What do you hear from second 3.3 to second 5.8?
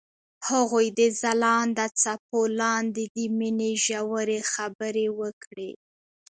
مینې ژورې خبرې وکړې.